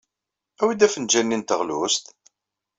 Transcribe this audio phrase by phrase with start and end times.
[0.61, 2.05] Awi-d afenǧal-nni n teɣlust?